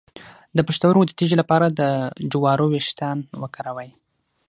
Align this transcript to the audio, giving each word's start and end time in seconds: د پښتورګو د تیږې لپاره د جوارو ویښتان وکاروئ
د 0.57 0.59
پښتورګو 0.67 1.07
د 1.07 1.11
تیږې 1.17 1.35
لپاره 1.41 1.67
د 1.79 1.81
جوارو 2.31 2.65
ویښتان 2.71 3.17
وکاروئ 3.41 3.89